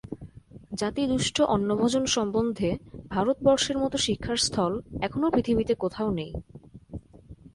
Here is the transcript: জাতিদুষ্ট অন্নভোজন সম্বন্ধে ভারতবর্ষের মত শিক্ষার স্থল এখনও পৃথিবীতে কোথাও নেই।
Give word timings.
জাতিদুষ্ট 0.71 1.37
অন্নভোজন 1.47 2.03
সম্বন্ধে 2.07 2.69
ভারতবর্ষের 3.11 3.77
মত 3.77 3.93
শিক্ষার 3.97 4.37
স্থল 4.37 4.73
এখনও 5.01 5.33
পৃথিবীতে 5.35 5.73
কোথাও 5.75 6.09
নেই। 6.11 6.31